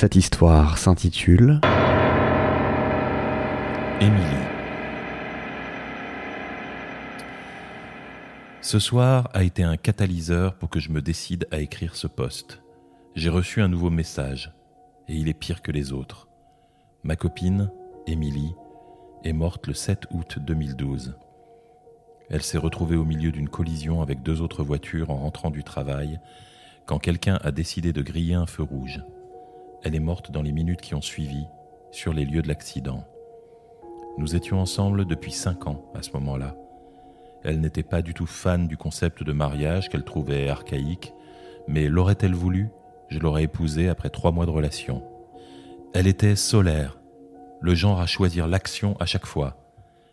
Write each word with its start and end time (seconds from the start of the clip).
Cette 0.00 0.16
histoire 0.16 0.78
s'intitule 0.78 1.60
Émilie. 4.00 4.24
Ce 8.62 8.78
soir 8.78 9.28
a 9.34 9.44
été 9.44 9.62
un 9.62 9.76
catalyseur 9.76 10.54
pour 10.54 10.70
que 10.70 10.80
je 10.80 10.88
me 10.88 11.02
décide 11.02 11.46
à 11.50 11.58
écrire 11.58 11.96
ce 11.96 12.06
poste. 12.06 12.62
J'ai 13.14 13.28
reçu 13.28 13.60
un 13.60 13.68
nouveau 13.68 13.90
message, 13.90 14.54
et 15.06 15.16
il 15.16 15.28
est 15.28 15.34
pire 15.34 15.60
que 15.60 15.70
les 15.70 15.92
autres. 15.92 16.28
Ma 17.02 17.14
copine, 17.14 17.70
Émilie, 18.06 18.54
est 19.22 19.34
morte 19.34 19.66
le 19.66 19.74
7 19.74 20.06
août 20.12 20.38
2012. 20.40 21.14
Elle 22.30 22.42
s'est 22.42 22.56
retrouvée 22.56 22.96
au 22.96 23.04
milieu 23.04 23.32
d'une 23.32 23.50
collision 23.50 24.00
avec 24.00 24.22
deux 24.22 24.40
autres 24.40 24.64
voitures 24.64 25.10
en 25.10 25.18
rentrant 25.18 25.50
du 25.50 25.62
travail 25.62 26.20
quand 26.86 26.98
quelqu'un 26.98 27.38
a 27.42 27.50
décidé 27.52 27.92
de 27.92 28.00
griller 28.00 28.32
un 28.32 28.46
feu 28.46 28.62
rouge. 28.62 29.02
Elle 29.82 29.94
est 29.94 30.00
morte 30.00 30.30
dans 30.30 30.42
les 30.42 30.52
minutes 30.52 30.82
qui 30.82 30.94
ont 30.94 31.00
suivi, 31.00 31.46
sur 31.90 32.12
les 32.12 32.24
lieux 32.24 32.42
de 32.42 32.48
l'accident. 32.48 33.06
Nous 34.18 34.36
étions 34.36 34.60
ensemble 34.60 35.06
depuis 35.06 35.32
cinq 35.32 35.66
ans 35.66 35.90
à 35.94 36.02
ce 36.02 36.12
moment-là. 36.12 36.54
Elle 37.42 37.60
n'était 37.60 37.82
pas 37.82 38.02
du 38.02 38.12
tout 38.12 38.26
fan 38.26 38.68
du 38.68 38.76
concept 38.76 39.22
de 39.22 39.32
mariage 39.32 39.88
qu'elle 39.88 40.04
trouvait 40.04 40.48
archaïque, 40.48 41.14
mais 41.66 41.88
l'aurait-elle 41.88 42.34
voulu? 42.34 42.68
Je 43.08 43.18
l'aurais 43.18 43.44
épousée 43.44 43.88
après 43.88 44.10
trois 44.10 44.32
mois 44.32 44.46
de 44.46 44.50
relation. 44.50 45.02
Elle 45.94 46.06
était 46.06 46.36
solaire, 46.36 47.00
le 47.60 47.74
genre 47.74 48.00
à 48.00 48.06
choisir 48.06 48.46
l'action 48.46 48.96
à 49.00 49.06
chaque 49.06 49.26
fois. 49.26 49.56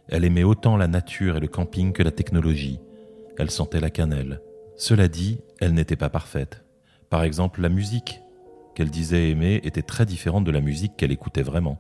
Elle 0.08 0.24
aimait 0.24 0.44
autant 0.44 0.78
la 0.78 0.88
nature 0.88 1.36
et 1.36 1.42
le 1.42 1.48
camping 1.48 1.92
que 1.92 2.04
la 2.04 2.12
technologie. 2.12 2.80
Elle 3.38 3.52
sentait 3.52 3.82
la 3.82 3.90
cannelle. 3.90 4.42
Cela 4.78 5.10
dit, 5.10 5.42
elle 5.60 5.74
n'était 5.74 5.98
pas 5.98 6.10
parfaite. 6.10 6.64
Par 7.10 7.24
exemple, 7.24 7.62
la 7.62 7.70
musique 7.70 8.22
qu'elle 8.78 8.92
disait 8.92 9.32
aimer 9.32 9.60
était 9.64 9.82
très 9.82 10.06
différente 10.06 10.44
de 10.44 10.52
la 10.52 10.62
musique 10.62 10.96
qu'elle 10.96 11.12
écoutait 11.12 11.42
vraiment. 11.42 11.80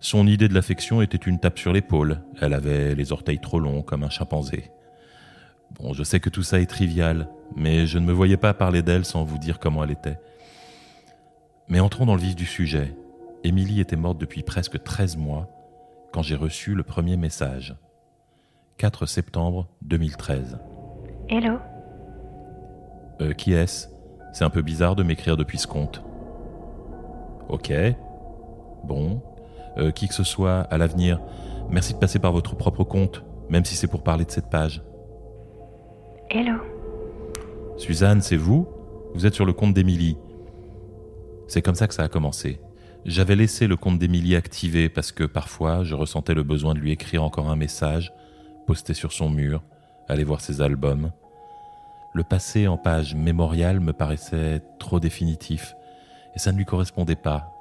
Son 0.00 0.26
idée 0.26 0.48
de 0.48 0.54
l'affection 0.54 1.00
était 1.00 1.16
une 1.16 1.40
tape 1.40 1.58
sur 1.58 1.72
l'épaule. 1.72 2.20
Elle 2.42 2.52
avait 2.52 2.94
les 2.94 3.10
orteils 3.10 3.40
trop 3.40 3.58
longs 3.58 3.80
comme 3.80 4.02
un 4.02 4.10
chimpanzé. 4.10 4.70
Bon, 5.78 5.94
je 5.94 6.02
sais 6.02 6.20
que 6.20 6.28
tout 6.28 6.42
ça 6.42 6.60
est 6.60 6.66
trivial, 6.66 7.30
mais 7.56 7.86
je 7.86 7.98
ne 7.98 8.04
me 8.04 8.12
voyais 8.12 8.36
pas 8.36 8.52
parler 8.52 8.82
d'elle 8.82 9.06
sans 9.06 9.24
vous 9.24 9.38
dire 9.38 9.58
comment 9.58 9.82
elle 9.82 9.92
était. 9.92 10.20
Mais 11.68 11.80
entrons 11.80 12.04
dans 12.04 12.16
le 12.16 12.20
vif 12.20 12.36
du 12.36 12.44
sujet. 12.44 12.94
Émilie 13.42 13.80
était 13.80 13.96
morte 13.96 14.18
depuis 14.18 14.42
presque 14.42 14.82
13 14.82 15.16
mois 15.16 15.48
quand 16.12 16.20
j'ai 16.20 16.36
reçu 16.36 16.74
le 16.74 16.82
premier 16.82 17.16
message. 17.16 17.74
4 18.76 19.06
septembre 19.06 19.68
2013. 19.80 20.58
Hello? 21.30 21.56
Euh, 23.22 23.32
qui 23.32 23.54
est-ce? 23.54 23.88
C'est 24.34 24.44
un 24.44 24.50
peu 24.50 24.60
bizarre 24.60 24.96
de 24.96 25.02
m'écrire 25.02 25.38
depuis 25.38 25.56
ce 25.56 25.66
compte. 25.66 26.04
Ok. 27.50 27.72
Bon. 28.84 29.20
Euh, 29.76 29.90
qui 29.90 30.08
que 30.08 30.14
ce 30.14 30.24
soit, 30.24 30.60
à 30.60 30.78
l'avenir, 30.78 31.20
merci 31.68 31.94
de 31.94 31.98
passer 31.98 32.18
par 32.18 32.32
votre 32.32 32.56
propre 32.56 32.84
compte, 32.84 33.24
même 33.48 33.64
si 33.64 33.74
c'est 33.74 33.88
pour 33.88 34.02
parler 34.02 34.24
de 34.24 34.30
cette 34.30 34.50
page. 34.50 34.82
Hello. 36.30 36.58
Suzanne, 37.76 38.20
c'est 38.20 38.36
vous? 38.36 38.68
Vous 39.14 39.26
êtes 39.26 39.34
sur 39.34 39.44
le 39.44 39.52
compte 39.52 39.74
d'Émilie. 39.74 40.16
C'est 41.48 41.62
comme 41.62 41.74
ça 41.74 41.88
que 41.88 41.94
ça 41.94 42.04
a 42.04 42.08
commencé. 42.08 42.60
J'avais 43.04 43.34
laissé 43.34 43.66
le 43.66 43.76
compte 43.76 43.98
d'Émilie 43.98 44.36
activé 44.36 44.88
parce 44.88 45.10
que 45.10 45.24
parfois 45.24 45.82
je 45.82 45.94
ressentais 45.94 46.34
le 46.34 46.44
besoin 46.44 46.74
de 46.74 46.78
lui 46.78 46.92
écrire 46.92 47.24
encore 47.24 47.50
un 47.50 47.56
message, 47.56 48.12
poster 48.66 48.94
sur 48.94 49.12
son 49.12 49.30
mur, 49.30 49.62
aller 50.06 50.22
voir 50.22 50.40
ses 50.40 50.60
albums. 50.60 51.10
Le 52.14 52.22
passé 52.22 52.68
en 52.68 52.76
page 52.76 53.14
mémoriale 53.14 53.80
me 53.80 53.92
paraissait 53.92 54.62
trop 54.78 55.00
définitif 55.00 55.74
et 56.34 56.38
ça 56.38 56.52
ne 56.52 56.56
lui 56.56 56.64
correspondait 56.64 57.16
pas. 57.16 57.52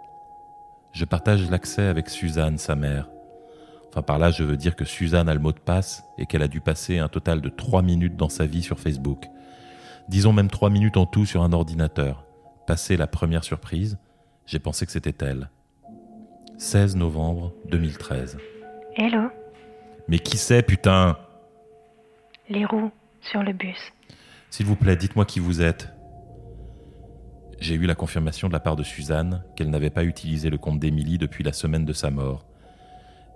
Je 0.91 1.05
partage 1.05 1.49
l'accès 1.49 1.83
avec 1.83 2.09
Suzanne, 2.09 2.57
sa 2.57 2.75
mère. 2.75 3.09
Enfin 3.89 4.01
par 4.01 4.19
là 4.19 4.31
je 4.31 4.43
veux 4.43 4.57
dire 4.57 4.75
que 4.75 4.85
Suzanne 4.85 5.29
a 5.29 5.33
le 5.33 5.39
mot 5.39 5.51
de 5.51 5.59
passe 5.59 6.03
et 6.17 6.25
qu'elle 6.25 6.43
a 6.43 6.47
dû 6.47 6.61
passer 6.61 6.99
un 6.99 7.07
total 7.07 7.41
de 7.41 7.49
trois 7.49 7.81
minutes 7.81 8.15
dans 8.15 8.29
sa 8.29 8.45
vie 8.45 8.61
sur 8.61 8.79
Facebook. 8.79 9.27
Disons 10.07 10.33
même 10.33 10.49
trois 10.49 10.69
minutes 10.69 10.97
en 10.97 11.05
tout 11.05 11.25
sur 11.25 11.43
un 11.43 11.53
ordinateur. 11.53 12.25
Passer 12.67 12.97
la 12.97 13.07
première 13.07 13.43
surprise, 13.43 13.97
j'ai 14.45 14.59
pensé 14.59 14.85
que 14.85 14.91
c'était 14.91 15.25
elle. 15.25 15.49
16 16.57 16.95
novembre 16.97 17.53
2013. 17.69 18.37
Hello. 18.95 19.29
Mais 20.07 20.19
qui 20.19 20.37
c'est, 20.37 20.63
putain? 20.63 21.17
Les 22.49 22.65
roues 22.65 22.91
sur 23.21 23.43
le 23.43 23.53
bus. 23.53 23.77
S'il 24.49 24.65
vous 24.65 24.75
plaît, 24.75 24.95
dites-moi 24.95 25.25
qui 25.25 25.39
vous 25.39 25.61
êtes. 25.61 25.89
J'ai 27.59 27.75
eu 27.75 27.85
la 27.85 27.95
confirmation 27.95 28.47
de 28.47 28.53
la 28.53 28.61
part 28.61 28.77
de 28.77 28.83
Suzanne 28.83 29.43
qu'elle 29.55 29.69
n'avait 29.69 29.89
pas 29.89 30.05
utilisé 30.05 30.49
le 30.49 30.57
compte 30.57 30.79
d'Émilie 30.79 31.17
depuis 31.17 31.43
la 31.43 31.51
semaine 31.51 31.83
de 31.83 31.91
sa 31.91 32.09
mort. 32.09 32.45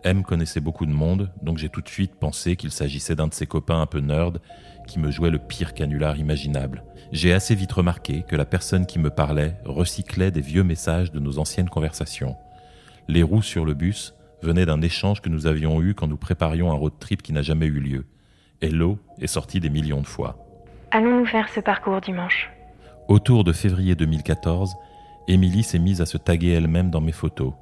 M 0.06 0.23
connaissait 0.23 0.61
beaucoup 0.61 0.85
de 0.85 0.91
monde, 0.91 1.31
donc 1.41 1.57
j'ai 1.57 1.69
tout 1.69 1.81
de 1.81 1.89
suite 1.89 2.16
pensé 2.16 2.56
qu'il 2.56 2.72
s'agissait 2.72 3.16
d'un 3.16 3.28
de 3.28 3.33
ses 3.33 3.47
copains 3.47 3.81
un 3.81 3.85
peu 3.85 4.00
nerd 4.00 4.39
qui 4.88 5.00
me 5.00 5.12
jouait 5.12 5.29
le 5.29 5.39
pire 5.39 5.73
canular 5.73 6.17
imaginable. 6.17 6.83
J'ai 7.12 7.33
assez 7.33 7.56
vite 7.56 7.72
remarqué 7.72 8.23
que 8.28 8.35
la 8.35 8.45
personne 8.45 8.85
qui 8.85 9.00
me 9.00 9.09
parlait 9.09 9.56
recyclait 9.66 10.31
des 10.31 10.41
vieux 10.41 10.63
messages 10.63 11.12
de 11.12 11.19
nos 11.19 11.38
anciennes 11.38 11.69
conversations. 11.69 12.35
Les 13.07 13.23
roues 13.23 13.41
sur 13.41 13.66
le 13.66 13.73
bus 13.73 14.13
venaient 14.41 14.66
d'un 14.66 14.81
échange 14.81 15.22
que 15.22 15.29
nous 15.29 15.47
avions 15.47 15.81
eu 15.81 15.94
quand 15.94 16.07
nous 16.07 16.17
préparions 16.17 16.72
un 16.72 16.75
road 16.75 16.94
trip 17.00 17.22
qui 17.22 17.33
n'a 17.33 17.41
jamais 17.41 17.67
eu 17.67 17.79
lieu. 17.79 18.06
Hello 18.62 19.00
est 19.19 19.28
sorti 19.28 19.59
des 19.59 19.69
millions 19.69 20.01
de 20.01 20.07
fois. 20.07 20.38
Allons-nous 20.91 21.25
faire 21.25 21.50
ce 21.50 21.59
parcours 21.59 22.01
dimanche? 22.01 22.50
Autour 23.09 23.43
de 23.43 23.51
février 23.51 23.95
2014, 23.95 24.75
Émilie 25.27 25.63
s'est 25.63 25.79
mise 25.79 25.99
à 25.99 26.05
se 26.05 26.17
taguer 26.17 26.51
elle-même 26.51 26.89
dans 26.89 27.01
mes 27.01 27.11
photos. 27.11 27.53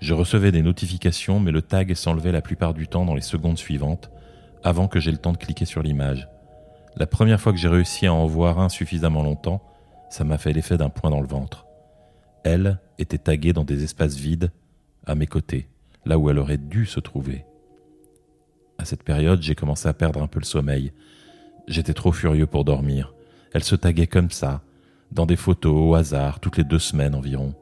Je 0.00 0.14
recevais 0.14 0.52
des 0.52 0.62
notifications, 0.62 1.38
mais 1.38 1.50
le 1.50 1.60
tag 1.60 1.94
s'enlevait 1.94 2.32
la 2.32 2.40
plupart 2.40 2.72
du 2.72 2.88
temps 2.88 3.04
dans 3.04 3.14
les 3.14 3.20
secondes 3.20 3.58
suivantes, 3.58 4.10
avant 4.62 4.88
que 4.88 5.00
j'aie 5.00 5.10
le 5.10 5.18
temps 5.18 5.32
de 5.32 5.38
cliquer 5.38 5.66
sur 5.66 5.82
l'image. 5.82 6.28
La 6.96 7.06
première 7.06 7.40
fois 7.40 7.52
que 7.52 7.58
j'ai 7.58 7.68
réussi 7.68 8.06
à 8.06 8.14
en 8.14 8.26
voir 8.26 8.58
un 8.58 8.70
suffisamment 8.70 9.22
longtemps, 9.22 9.62
ça 10.08 10.24
m'a 10.24 10.38
fait 10.38 10.52
l'effet 10.52 10.78
d'un 10.78 10.88
point 10.88 11.10
dans 11.10 11.20
le 11.20 11.26
ventre. 11.26 11.66
Elle 12.42 12.80
était 12.98 13.18
taguée 13.18 13.52
dans 13.52 13.64
des 13.64 13.84
espaces 13.84 14.16
vides, 14.16 14.50
à 15.06 15.14
mes 15.14 15.26
côtés, 15.26 15.68
là 16.06 16.18
où 16.18 16.30
elle 16.30 16.38
aurait 16.38 16.58
dû 16.58 16.86
se 16.86 17.00
trouver. 17.00 17.44
À 18.78 18.86
cette 18.86 19.02
période, 19.02 19.42
j'ai 19.42 19.54
commencé 19.54 19.88
à 19.88 19.94
perdre 19.94 20.22
un 20.22 20.26
peu 20.26 20.40
le 20.40 20.44
sommeil. 20.44 20.92
J'étais 21.68 21.94
trop 21.94 22.12
furieux 22.12 22.46
pour 22.46 22.64
dormir. 22.64 23.13
Elle 23.54 23.64
se 23.64 23.76
taguait 23.76 24.08
comme 24.08 24.30
ça, 24.30 24.62
dans 25.12 25.26
des 25.26 25.36
photos 25.36 25.74
au 25.74 25.94
hasard, 25.94 26.40
toutes 26.40 26.58
les 26.58 26.64
deux 26.64 26.80
semaines 26.80 27.14
environ. 27.14 27.54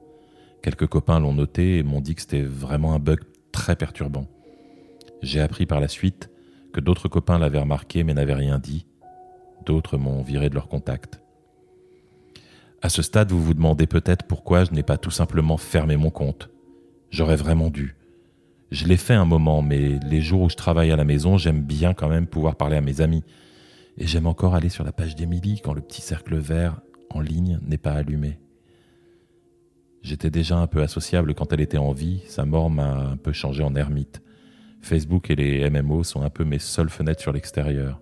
Quelques 0.63 0.87
copains 0.87 1.21
l'ont 1.21 1.35
noté 1.35 1.79
et 1.79 1.83
m'ont 1.83 2.01
dit 2.01 2.15
que 2.15 2.23
c'était 2.23 2.43
vraiment 2.43 2.95
un 2.95 2.99
bug 2.99 3.21
très 3.53 3.77
perturbant. 3.77 4.27
J'ai 5.23 5.41
appris 5.41 5.67
par 5.67 5.81
la 5.81 5.89
suite 5.89 6.31
que 6.73 6.81
d'autres 6.81 7.09
copains 7.09 7.39
l'avaient 7.39 7.61
remarqué 7.61 8.05
mais 8.05 8.15
n'avaient 8.15 8.33
rien 8.33 8.59
dit. 8.59 8.87
D'autres 9.67 9.99
m'ont 9.99 10.23
viré 10.23 10.49
de 10.49 10.55
leur 10.55 10.69
contact. 10.69 11.21
À 12.81 12.89
ce 12.89 13.03
stade, 13.03 13.31
vous 13.31 13.43
vous 13.43 13.55
demandez 13.55 13.87
peut-être 13.87 14.25
pourquoi 14.27 14.65
je 14.65 14.73
n'ai 14.73 14.83
pas 14.83 14.97
tout 14.97 15.11
simplement 15.11 15.59
fermé 15.59 15.97
mon 15.97 16.11
compte. 16.11 16.49
J'aurais 17.11 17.37
vraiment 17.37 17.69
dû. 17.69 17.97
Je 18.71 18.87
l'ai 18.87 18.97
fait 18.97 19.15
un 19.15 19.27
moment, 19.27 19.61
mais 19.61 20.01
les 20.09 20.23
jours 20.23 20.41
où 20.41 20.49
je 20.49 20.57
travaille 20.57 20.91
à 20.91 20.97
la 20.97 21.05
maison, 21.05 21.37
j'aime 21.37 21.61
bien 21.61 21.93
quand 21.93 22.09
même 22.09 22.27
pouvoir 22.27 22.57
parler 22.57 22.77
à 22.77 22.81
mes 22.81 23.03
amis. 23.03 23.23
Et 23.99 24.07
j'aime 24.07 24.27
encore 24.27 24.55
aller 24.55 24.69
sur 24.69 24.85
la 24.85 24.93
page 24.93 25.17
d'Émilie 25.17 25.61
quand 25.63 25.75
le 25.75 25.81
petit 25.81 26.01
cercle 26.01 26.37
vert 26.37 26.81
en 27.11 27.21
ligne 27.21 27.59
n'est 27.63 27.79
pas 27.79 27.93
allumé. 27.93 28.39
J'étais 30.03 30.31
déjà 30.31 30.57
un 30.57 30.67
peu 30.67 30.83
associable 30.83 31.35
quand 31.35 31.53
elle 31.53 31.61
était 31.61 31.79
en 31.79 31.93
vie, 31.93 32.23
sa 32.27 32.45
mort 32.45 32.71
m'a 32.71 32.93
un 32.93 33.17
peu 33.17 33.33
changé 33.33 33.63
en 33.63 33.75
ermite. 33.77 34.23
Facebook 34.81 35.31
et 35.31 35.37
les 35.37 35.71
MMO 35.71 36.03
sont 36.03 36.23
un 36.23 36.31
peu 36.31 36.45
mes 36.45 36.59
seules 36.59 36.91
fenêtres 36.91 37.21
sur 37.21 37.33
l'extérieur. 37.33 38.01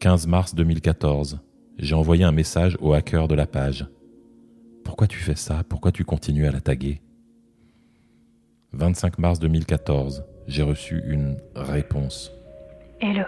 15 0.00 0.26
mars 0.26 0.54
2014. 0.54 1.40
J'ai 1.78 1.94
envoyé 1.94 2.24
un 2.24 2.32
message 2.32 2.76
au 2.80 2.92
hacker 2.92 3.28
de 3.28 3.34
la 3.34 3.46
page. 3.46 3.86
Pourquoi 4.84 5.06
tu 5.06 5.18
fais 5.18 5.36
ça? 5.36 5.62
Pourquoi 5.66 5.92
tu 5.92 6.04
continues 6.04 6.46
à 6.46 6.52
la 6.52 6.60
taguer? 6.60 7.00
25 8.72 9.18
mars 9.18 9.38
2014. 9.38 10.24
J'ai 10.46 10.62
reçu 10.62 11.02
une 11.06 11.38
réponse. 11.54 12.30
Hello. 13.00 13.24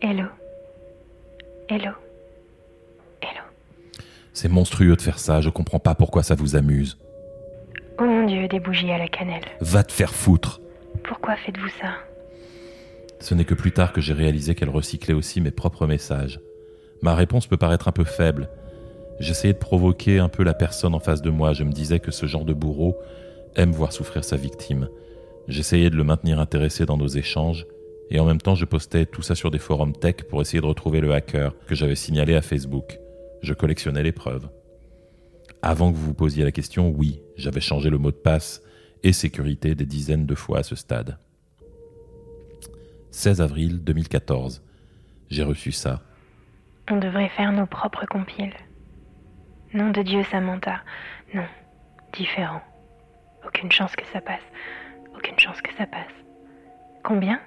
Hello. 0.00 0.24
Hello. 1.68 1.92
Hello. 3.22 3.42
C'est 4.34 4.48
monstrueux 4.48 4.94
de 4.94 5.00
faire 5.00 5.18
ça, 5.18 5.40
je 5.40 5.48
comprends 5.48 5.78
pas 5.78 5.94
pourquoi 5.94 6.22
ça 6.22 6.34
vous 6.34 6.54
amuse. 6.54 6.98
Oh 7.98 8.04
mon 8.04 8.26
Dieu, 8.26 8.46
des 8.46 8.60
bougies 8.60 8.90
à 8.90 8.98
la 8.98 9.08
cannelle. 9.08 9.44
Va 9.60 9.82
te 9.82 9.92
faire 9.92 10.12
foutre 10.12 10.60
Pourquoi 11.02 11.36
faites-vous 11.36 11.70
ça? 11.80 11.94
Ce 13.20 13.34
n'est 13.34 13.46
que 13.46 13.54
plus 13.54 13.72
tard 13.72 13.94
que 13.94 14.02
j'ai 14.02 14.12
réalisé 14.12 14.54
qu'elle 14.54 14.68
recyclait 14.68 15.14
aussi 15.14 15.40
mes 15.40 15.50
propres 15.50 15.86
messages. 15.86 16.40
Ma 17.00 17.14
réponse 17.14 17.46
peut 17.46 17.56
paraître 17.56 17.88
un 17.88 17.92
peu 17.92 18.04
faible. 18.04 18.50
J'essayais 19.18 19.54
de 19.54 19.58
provoquer 19.58 20.18
un 20.18 20.28
peu 20.28 20.42
la 20.42 20.52
personne 20.52 20.94
en 20.94 21.00
face 21.00 21.22
de 21.22 21.30
moi. 21.30 21.54
Je 21.54 21.64
me 21.64 21.72
disais 21.72 22.00
que 22.00 22.10
ce 22.10 22.26
genre 22.26 22.44
de 22.44 22.52
bourreau 22.52 22.98
aime 23.54 23.72
voir 23.72 23.92
souffrir 23.92 24.24
sa 24.24 24.36
victime. 24.36 24.90
J'essayais 25.48 25.88
de 25.88 25.96
le 25.96 26.04
maintenir 26.04 26.38
intéressé 26.38 26.84
dans 26.84 26.98
nos 26.98 27.08
échanges, 27.08 27.66
et 28.10 28.20
en 28.20 28.24
même 28.24 28.40
temps 28.40 28.54
je 28.54 28.64
postais 28.64 29.06
tout 29.06 29.22
ça 29.22 29.34
sur 29.34 29.50
des 29.50 29.58
forums 29.58 29.92
tech 29.92 30.16
pour 30.28 30.40
essayer 30.40 30.60
de 30.60 30.66
retrouver 30.66 31.00
le 31.00 31.12
hacker 31.12 31.52
que 31.66 31.74
j'avais 31.74 31.96
signalé 31.96 32.34
à 32.34 32.42
Facebook. 32.42 32.98
Je 33.42 33.54
collectionnais 33.54 34.02
les 34.02 34.12
preuves. 34.12 34.48
Avant 35.62 35.90
que 35.90 35.96
vous 35.96 36.06
vous 36.06 36.14
posiez 36.14 36.44
la 36.44 36.52
question, 36.52 36.90
oui, 36.90 37.20
j'avais 37.36 37.60
changé 37.60 37.90
le 37.90 37.98
mot 37.98 38.10
de 38.10 38.16
passe 38.16 38.62
et 39.02 39.12
sécurité 39.12 39.74
des 39.74 39.86
dizaines 39.86 40.26
de 40.26 40.34
fois 40.34 40.58
à 40.58 40.62
ce 40.62 40.76
stade. 40.76 41.18
16 43.10 43.40
avril 43.40 43.82
2014. 43.82 44.62
J'ai 45.30 45.42
reçu 45.42 45.72
ça. 45.72 46.02
On 46.90 46.98
devrait 46.98 47.30
faire 47.30 47.50
nos 47.52 47.66
propres 47.66 48.06
compiles. 48.06 48.54
Nom 49.74 49.90
de 49.90 50.02
Dieu, 50.02 50.22
Samantha. 50.30 50.82
Non, 51.34 51.46
différent. 52.12 52.60
Aucune 53.44 53.72
chance 53.72 53.96
que 53.96 54.06
ça 54.12 54.20
passe. 54.20 54.44
Aucune 55.16 55.38
chance 55.38 55.60
que 55.62 55.74
ça 55.76 55.86
passe. 55.86 56.12
Combien? 57.02 57.40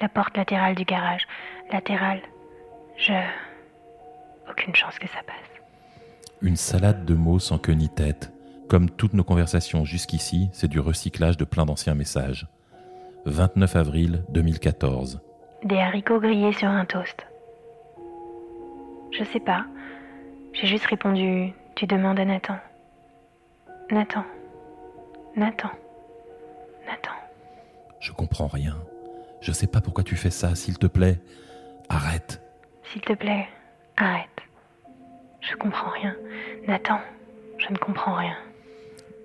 La 0.00 0.08
porte 0.08 0.36
latérale 0.36 0.74
du 0.74 0.84
garage. 0.84 1.26
Latérale. 1.72 2.20
Je. 2.96 3.12
Aucune 4.50 4.74
chance 4.74 4.98
que 4.98 5.08
ça 5.08 5.22
passe. 5.26 5.36
Une 6.42 6.56
salade 6.56 7.04
de 7.04 7.14
mots 7.14 7.38
sans 7.38 7.58
queue 7.58 7.72
ni 7.72 7.88
tête. 7.88 8.32
Comme 8.68 8.90
toutes 8.90 9.14
nos 9.14 9.24
conversations 9.24 9.84
jusqu'ici, 9.84 10.48
c'est 10.52 10.68
du 10.68 10.80
recyclage 10.80 11.36
de 11.36 11.44
plein 11.44 11.64
d'anciens 11.66 11.94
messages. 11.94 12.46
29 13.24 13.76
avril 13.76 14.24
2014. 14.30 15.20
Des 15.64 15.78
haricots 15.78 16.20
grillés 16.20 16.52
sur 16.52 16.68
un 16.68 16.84
toast. 16.84 17.26
Je 19.12 19.24
sais 19.24 19.40
pas. 19.40 19.64
J'ai 20.52 20.66
juste 20.66 20.86
répondu 20.86 21.52
Tu 21.74 21.86
demandes 21.86 22.20
à 22.20 22.24
Nathan. 22.24 22.56
Nathan. 23.90 24.24
Nathan. 25.36 25.70
Nathan. 26.86 27.12
Je 28.00 28.12
comprends 28.12 28.46
rien. 28.46 28.76
Je 29.40 29.52
sais 29.52 29.66
pas 29.66 29.80
pourquoi 29.80 30.04
tu 30.04 30.16
fais 30.16 30.30
ça, 30.30 30.54
s'il 30.54 30.78
te 30.78 30.86
plaît. 30.86 31.20
Arrête. 31.88 32.42
S'il 32.92 33.02
te 33.02 33.12
plaît, 33.12 33.46
arrête. 33.96 34.28
Je 35.40 35.54
comprends 35.56 35.90
rien. 35.90 36.14
Nathan, 36.66 36.98
je 37.58 37.72
ne 37.72 37.78
comprends 37.78 38.14
rien. 38.14 38.36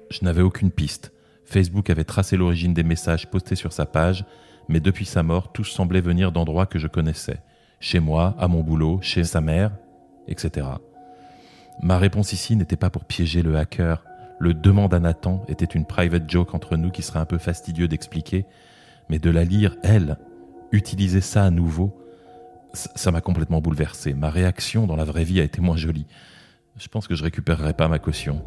Je 0.09 0.23
n'avais 0.23 0.41
aucune 0.41 0.71
piste. 0.71 1.11
Facebook 1.45 1.89
avait 1.89 2.03
tracé 2.03 2.37
l'origine 2.37 2.73
des 2.73 2.83
messages 2.83 3.29
postés 3.29 3.55
sur 3.55 3.73
sa 3.73 3.85
page, 3.85 4.25
mais 4.67 4.79
depuis 4.79 5.05
sa 5.05 5.23
mort, 5.23 5.51
tous 5.51 5.65
semblaient 5.65 6.01
venir 6.01 6.31
d'endroits 6.31 6.65
que 6.65 6.79
je 6.79 6.87
connaissais. 6.87 7.39
Chez 7.79 7.99
moi, 7.99 8.35
à 8.37 8.47
mon 8.47 8.61
boulot, 8.61 8.99
chez 9.01 9.23
sa 9.23 9.41
mère, 9.41 9.71
etc. 10.27 10.67
Ma 11.81 11.97
réponse 11.97 12.33
ici 12.33 12.55
n'était 12.55 12.75
pas 12.75 12.89
pour 12.89 13.05
piéger 13.05 13.41
le 13.41 13.57
hacker. 13.57 14.03
Le 14.39 14.53
demande 14.53 14.93
à 14.93 14.99
Nathan 14.99 15.43
était 15.47 15.65
une 15.65 15.85
private 15.85 16.29
joke 16.29 16.53
entre 16.53 16.77
nous 16.77 16.91
qui 16.91 17.01
serait 17.01 17.19
un 17.19 17.25
peu 17.25 17.37
fastidieux 17.37 17.87
d'expliquer, 17.87 18.45
mais 19.09 19.19
de 19.19 19.29
la 19.29 19.43
lire, 19.43 19.75
elle, 19.83 20.17
utiliser 20.71 21.21
ça 21.21 21.43
à 21.43 21.49
nouveau, 21.49 21.97
ça 22.73 23.11
m'a 23.11 23.21
complètement 23.21 23.61
bouleversé. 23.61 24.13
Ma 24.13 24.29
réaction 24.29 24.87
dans 24.87 24.95
la 24.95 25.03
vraie 25.03 25.23
vie 25.23 25.39
a 25.39 25.43
été 25.43 25.61
moins 25.61 25.75
jolie. 25.75 26.07
Je 26.77 26.87
pense 26.87 27.07
que 27.07 27.15
je 27.15 27.23
récupérerai 27.23 27.73
pas 27.73 27.87
ma 27.87 27.99
caution. 27.99 28.41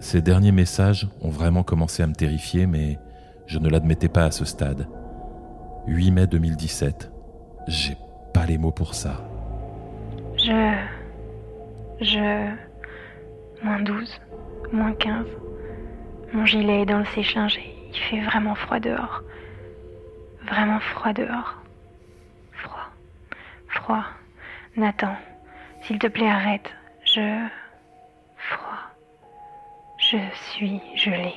Ces 0.00 0.22
derniers 0.22 0.52
messages 0.52 1.08
ont 1.20 1.30
vraiment 1.30 1.62
commencé 1.62 2.02
à 2.02 2.06
me 2.06 2.14
terrifier, 2.14 2.66
mais 2.66 2.98
je 3.46 3.58
ne 3.58 3.68
l'admettais 3.68 4.08
pas 4.08 4.24
à 4.24 4.30
ce 4.30 4.44
stade. 4.44 4.88
8 5.86 6.10
mai 6.10 6.26
2017. 6.26 7.12
J'ai 7.68 7.96
pas 8.32 8.46
les 8.46 8.58
mots 8.58 8.72
pour 8.72 8.94
ça. 8.94 9.24
Je. 10.36 10.74
Je. 12.00 12.54
Moins 13.62 13.80
12, 13.82 14.20
moins 14.72 14.92
15. 14.94 15.26
Mon 16.32 16.46
gilet 16.46 16.82
est 16.82 16.86
dans 16.86 16.98
le 16.98 17.04
sèche-linge 17.04 17.60
il 17.92 17.98
fait 17.98 18.20
vraiment 18.20 18.54
froid 18.54 18.80
dehors. 18.80 19.22
Vraiment 20.46 20.80
froid 20.80 21.12
dehors. 21.12 21.54
Froid. 22.52 22.88
Froid. 23.68 24.04
Nathan, 24.76 25.14
s'il 25.82 25.98
te 25.98 26.06
plaît, 26.06 26.28
arrête. 26.28 26.70
Je. 27.04 27.46
Froid. 28.36 28.78
Je 29.98 30.18
suis 30.52 30.80
gelé. 30.96 31.34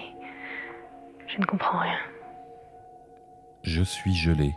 Je 1.27 1.39
ne 1.39 1.45
comprends 1.45 1.79
rien. 1.79 1.97
Je 3.63 3.83
suis 3.83 4.15
gelé. 4.15 4.53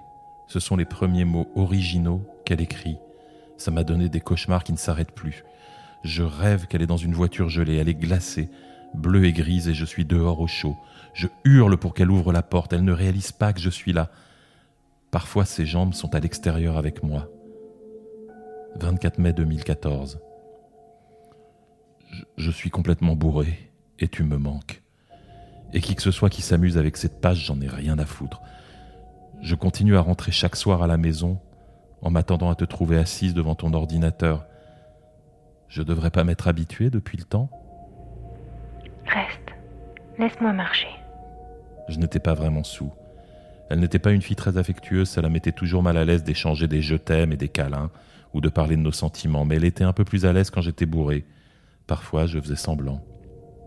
Ce 0.46 0.60
sont 0.60 0.76
les 0.76 0.84
premiers 0.84 1.24
mots 1.24 1.50
originaux 1.56 2.22
qu'elle 2.44 2.60
écrit. 2.60 2.98
Ça 3.56 3.70
m'a 3.70 3.82
donné 3.82 4.08
des 4.08 4.20
cauchemars 4.20 4.62
qui 4.62 4.72
ne 4.72 4.78
s'arrêtent 4.78 5.14
plus. 5.14 5.44
Je 6.04 6.22
rêve 6.22 6.66
qu'elle 6.66 6.82
est 6.82 6.86
dans 6.86 6.96
une 6.96 7.12
voiture 7.14 7.48
gelée, 7.48 7.76
elle 7.76 7.88
est 7.88 7.94
glacée, 7.94 8.48
bleue 8.94 9.26
et 9.26 9.32
grise, 9.32 9.68
et 9.68 9.74
je 9.74 9.84
suis 9.84 10.04
dehors 10.04 10.40
au 10.40 10.46
chaud. 10.46 10.76
Je 11.14 11.28
hurle 11.44 11.76
pour 11.76 11.94
qu'elle 11.94 12.10
ouvre 12.10 12.32
la 12.32 12.42
porte, 12.42 12.72
elle 12.72 12.84
ne 12.84 12.92
réalise 12.92 13.32
pas 13.32 13.52
que 13.52 13.60
je 13.60 13.70
suis 13.70 13.92
là. 13.92 14.10
Parfois 15.10 15.44
ses 15.44 15.66
jambes 15.66 15.94
sont 15.94 16.14
à 16.14 16.20
l'extérieur 16.20 16.76
avec 16.76 17.02
moi. 17.02 17.28
24 18.76 19.18
mai 19.18 19.32
2014. 19.32 20.20
Je, 22.36 22.50
suis 22.50 22.70
complètement 22.70 23.16
bourré, 23.16 23.70
et 23.98 24.08
tu 24.08 24.22
me 24.22 24.38
manques. 24.38 24.82
Et 25.72 25.80
qui 25.80 25.94
que 25.94 26.02
ce 26.02 26.10
soit 26.10 26.30
qui 26.30 26.42
s'amuse 26.42 26.78
avec 26.78 26.96
cette 26.96 27.20
page, 27.20 27.44
j'en 27.44 27.60
ai 27.60 27.68
rien 27.68 27.98
à 27.98 28.06
foutre. 28.06 28.40
Je 29.42 29.54
continue 29.54 29.96
à 29.96 30.00
rentrer 30.00 30.32
chaque 30.32 30.56
soir 30.56 30.82
à 30.82 30.86
la 30.86 30.96
maison 30.96 31.38
en 32.00 32.10
m'attendant 32.10 32.50
à 32.50 32.54
te 32.54 32.64
trouver 32.64 32.96
assise 32.96 33.34
devant 33.34 33.54
ton 33.54 33.72
ordinateur. 33.72 34.46
Je 35.68 35.82
devrais 35.82 36.10
pas 36.10 36.24
m'être 36.24 36.48
habitué 36.48 36.90
depuis 36.90 37.18
le 37.18 37.24
temps 37.24 37.50
Reste. 39.08 39.54
Laisse-moi 40.18 40.52
marcher. 40.52 40.88
Je 41.88 41.98
n'étais 41.98 42.18
pas 42.18 42.34
vraiment 42.34 42.64
sous. 42.64 42.92
Elle 43.70 43.80
n'était 43.80 43.98
pas 43.98 44.12
une 44.12 44.22
fille 44.22 44.36
très 44.36 44.56
affectueuse, 44.56 45.08
ça 45.08 45.22
la 45.22 45.28
mettait 45.28 45.52
toujours 45.52 45.82
mal 45.82 45.96
à 45.96 46.04
l'aise 46.04 46.24
d'échanger 46.24 46.68
des 46.68 46.82
je 46.82 46.96
t'aime 46.96 47.32
et 47.32 47.36
des 47.36 47.48
câlins, 47.48 47.90
ou 48.32 48.40
de 48.40 48.48
parler 48.48 48.76
de 48.76 48.82
nos 48.82 48.92
sentiments, 48.92 49.44
mais 49.44 49.56
elle 49.56 49.64
était 49.64 49.84
un 49.84 49.92
peu 49.92 50.04
plus 50.04 50.26
à 50.26 50.32
l'aise 50.32 50.50
quand 50.50 50.60
j'étais 50.60 50.86
bourré. 50.86 51.24
Parfois, 51.86 52.26
je 52.26 52.40
faisais 52.40 52.56
semblant. 52.56 53.02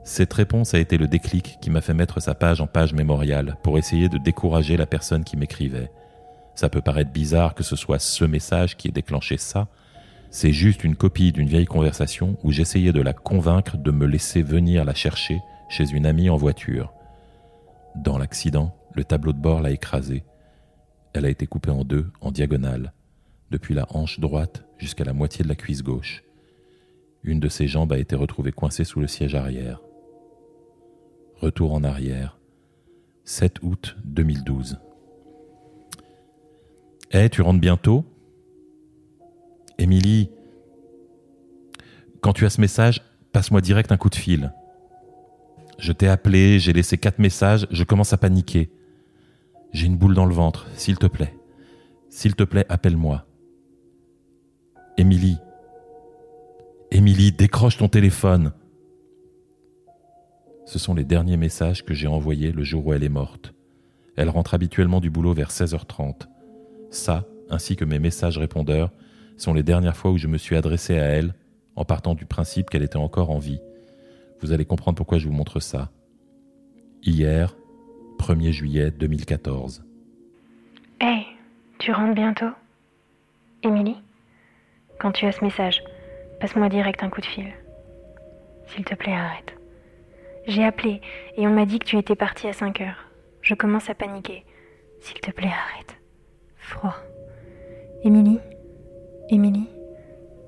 Cette 0.04 0.34
réponse 0.34 0.74
a 0.74 0.80
été 0.80 0.98
le 0.98 1.08
déclic 1.08 1.58
qui 1.62 1.70
m'a 1.70 1.82
fait 1.82 1.94
mettre 1.94 2.20
sa 2.20 2.34
page 2.34 2.60
en 2.60 2.68
page 2.68 2.94
mémoriale 2.94 3.58
pour 3.64 3.78
essayer 3.78 4.10
de 4.10 4.18
décourager 4.18 4.76
la 4.76 4.88
personne 4.88 5.24
qui 5.24 5.38
m'écrivait. 5.38 5.92
Ça 6.56 6.70
peut 6.70 6.82
paraître 6.82 7.12
bizarre 7.12 7.54
que 7.54 7.64
ce 7.64 7.76
soit 7.76 8.00
ce 8.00 8.26
message 8.26 8.78
qui 8.78 8.88
ait 8.88 8.92
déclenché 8.92 9.38
ça. 9.38 9.68
C'est 10.34 10.54
juste 10.54 10.86
une 10.86 10.96
copie 10.96 11.34
d'une 11.34 11.50
vieille 11.50 11.66
conversation 11.66 12.38
où 12.42 12.54
j'essayais 12.54 12.94
de 12.94 13.02
la 13.02 13.12
convaincre 13.12 13.76
de 13.76 13.92
me 13.92 14.06
laisser 14.06 14.42
venir 14.42 14.86
la 14.86 14.94
chercher 14.94 15.42
chez 15.68 15.92
une 15.92 16.06
amie 16.06 16.30
en 16.30 16.38
voiture. 16.38 16.94
Dans 17.98 18.18
l'accident, 18.18 18.74
le 18.96 19.04
tableau 19.04 19.34
de 19.34 19.42
bord 19.42 19.62
l'a 19.62 19.72
écrasée. 19.72 20.24
Elle 21.14 21.26
a 21.26 21.30
été 21.30 21.48
coupée 21.48 21.72
en 21.72 21.84
deux, 21.84 22.10
en 22.22 22.32
diagonale, 22.32 22.94
depuis 23.52 23.74
la 23.74 23.86
hanche 23.90 24.22
droite 24.22 24.64
jusqu'à 24.78 25.04
la 25.04 25.12
moitié 25.12 25.44
de 25.44 25.50
la 25.50 25.56
cuisse 25.56 25.84
gauche. 25.84 26.24
Une 27.24 27.42
de 27.42 27.50
ses 27.50 27.68
jambes 27.68 27.92
a 27.92 27.98
été 27.98 28.16
retrouvée 28.16 28.54
coincée 28.54 28.86
sous 28.86 29.02
le 29.02 29.08
siège 29.08 29.36
arrière. 29.36 29.82
Retour 31.36 31.74
en 31.74 31.84
arrière. 31.84 32.40
7 33.26 33.62
août 33.64 33.98
2012. 34.06 34.80
Eh, 37.12 37.30
tu 37.30 37.42
rentres 37.42 37.60
bientôt? 37.60 38.06
Émilie, 39.78 40.30
quand 42.22 42.34
tu 42.34 42.46
as 42.46 42.52
ce 42.52 42.62
message, 42.62 43.02
passe-moi 43.32 43.62
direct 43.62 43.92
un 43.92 43.98
coup 43.98 44.10
de 44.10 44.16
fil. 44.16 44.54
Je 45.80 45.92
t'ai 45.92 46.08
appelé, 46.08 46.60
j'ai 46.60 46.74
laissé 46.74 46.98
quatre 46.98 47.20
messages, 47.20 47.68
je 47.72 47.84
commence 47.84 48.14
à 48.14 48.18
paniquer. 48.18 48.70
J'ai 49.74 49.88
une 49.88 49.98
boule 49.98 50.14
dans 50.14 50.26
le 50.26 50.34
ventre, 50.34 50.68
s'il 50.76 50.98
te 50.98 51.08
plaît. 51.08 51.34
S'il 52.10 52.36
te 52.36 52.44
plaît, 52.44 52.66
appelle-moi. 52.70 53.26
Émilie. 54.98 55.38
Émilie, 56.92 57.32
décroche 57.32 57.78
ton 57.78 57.88
téléphone. 57.88 58.52
Ce 60.66 60.78
sont 60.78 60.94
les 60.94 61.06
derniers 61.06 61.38
messages 61.38 61.84
que 61.84 61.94
j'ai 61.94 62.08
envoyés 62.08 62.52
le 62.52 62.64
jour 62.64 62.86
où 62.86 62.94
elle 62.94 63.04
est 63.04 63.10
morte. 63.10 63.54
Elle 64.16 64.30
rentre 64.30 64.54
habituellement 64.54 65.00
du 65.00 65.10
boulot 65.10 65.34
vers 65.34 65.50
16h30. 65.50 66.28
Ça, 66.92 67.26
ainsi 67.50 67.76
que 67.76 67.86
mes 67.86 67.98
messages 67.98 68.38
répondeurs, 68.38 68.92
sont 69.42 69.54
les 69.54 69.64
dernières 69.64 69.98
fois 69.98 70.12
où 70.12 70.18
je 70.18 70.28
me 70.28 70.38
suis 70.38 70.56
adressé 70.56 71.00
à 71.00 71.06
elle 71.06 71.34
en 71.76 71.86
partant 71.86 72.14
du 72.14 72.26
principe 72.26 72.70
qu'elle 72.70 72.84
était 72.84 72.98
encore 72.98 73.32
en 73.32 73.40
vie. 73.40 73.60
Vous 74.40 74.52
allez 74.52 74.66
comprendre 74.66 74.98
pourquoi 74.98 75.18
je 75.18 75.28
vous 75.28 75.34
montre 75.34 75.60
ça. 75.60 75.90
Hier, 77.04 77.56
1er 78.20 78.52
juillet 78.52 78.92
2014. 78.92 79.84
Hey, 81.00 81.26
tu 81.80 81.92
rentres 81.92 82.14
bientôt? 82.14 82.52
Émilie? 83.64 83.98
Quand 85.00 85.12
tu 85.12 85.26
as 85.26 85.32
ce 85.32 85.44
message, 85.44 85.84
passe-moi 86.40 86.70
direct 86.70 87.02
un 87.04 87.10
coup 87.10 87.22
de 87.22 87.26
fil. 87.26 87.52
S'il 88.68 88.84
te 88.84 88.94
plaît, 88.94 89.14
arrête. 89.14 89.58
J'ai 90.48 90.64
appelé 90.64 91.02
et 91.38 91.48
on 91.48 91.52
m'a 91.52 91.66
dit 91.66 91.80
que 91.80 91.86
tu 91.86 91.98
étais 91.98 92.16
partie 92.16 92.48
à 92.48 92.54
5 92.54 92.82
heures. 92.82 93.10
Je 93.42 93.56
commence 93.56 93.90
à 93.90 93.96
paniquer. 93.96 94.46
S'il 95.00 95.20
te 95.20 95.32
plaît, 95.32 95.48
arrête. 95.48 95.96
Froid. 96.58 96.96
Émilie? 98.04 98.40
Émilie 99.34 99.70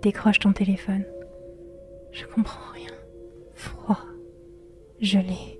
Décroche 0.01 0.39
ton 0.39 0.51
téléphone. 0.51 1.05
Je 2.11 2.25
comprends 2.25 2.69
rien. 2.73 2.91
Froid. 3.53 4.01
Gelé. 4.99 5.57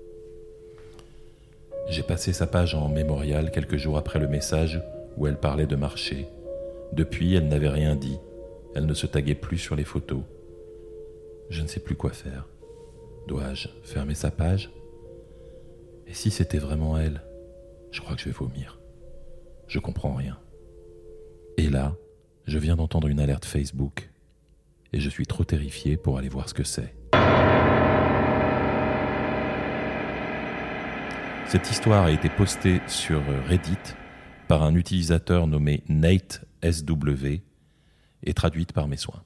J'ai 1.88 2.02
passé 2.02 2.34
sa 2.34 2.46
page 2.46 2.74
en 2.74 2.90
mémorial 2.90 3.50
quelques 3.50 3.78
jours 3.78 3.96
après 3.96 4.18
le 4.18 4.28
message 4.28 4.82
où 5.16 5.26
elle 5.26 5.40
parlait 5.40 5.66
de 5.66 5.74
marcher. 5.74 6.28
Depuis, 6.92 7.34
elle 7.34 7.48
n'avait 7.48 7.70
rien 7.70 7.96
dit. 7.96 8.18
Elle 8.74 8.84
ne 8.84 8.92
se 8.92 9.06
taguait 9.06 9.34
plus 9.34 9.56
sur 9.56 9.74
les 9.74 9.84
photos. 9.84 10.22
Je 11.48 11.62
ne 11.62 11.66
sais 11.66 11.80
plus 11.80 11.96
quoi 11.96 12.10
faire. 12.10 12.46
Dois-je 13.26 13.68
fermer 13.84 14.14
sa 14.14 14.30
page? 14.30 14.70
Et 16.06 16.12
si 16.12 16.30
c'était 16.30 16.58
vraiment 16.58 16.98
elle? 16.98 17.22
Je 17.90 18.02
crois 18.02 18.16
que 18.16 18.20
je 18.20 18.28
vais 18.28 18.32
vomir. 18.32 18.78
Je 19.66 19.78
comprends 19.78 20.12
rien. 20.12 20.38
Et 21.56 21.70
là, 21.70 21.96
je 22.46 22.58
viens 22.58 22.76
d'entendre 22.76 23.08
une 23.08 23.20
alerte 23.20 23.44
Facebook 23.44 24.10
et 24.92 25.00
je 25.00 25.08
suis 25.08 25.26
trop 25.26 25.44
terrifié 25.44 25.96
pour 25.96 26.18
aller 26.18 26.28
voir 26.28 26.48
ce 26.48 26.54
que 26.54 26.64
c'est. 26.64 26.94
Cette 31.46 31.70
histoire 31.70 32.04
a 32.04 32.10
été 32.10 32.28
postée 32.28 32.80
sur 32.86 33.22
Reddit 33.48 33.94
par 34.48 34.62
un 34.62 34.74
utilisateur 34.74 35.46
nommé 35.46 35.82
Nate 35.88 36.44
SW 36.62 37.40
et 38.22 38.34
traduite 38.34 38.72
par 38.72 38.88
mes 38.88 38.96
soins. 38.96 39.22